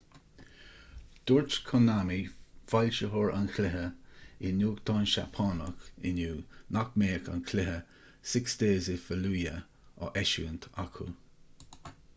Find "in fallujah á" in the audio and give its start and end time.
8.95-10.13